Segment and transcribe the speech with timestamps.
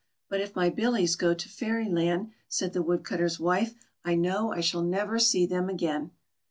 [0.29, 5.19] "But if my Billies goto Fairyland," said the Woodcutter's wife," I know I shall never
[5.19, 6.09] see them again."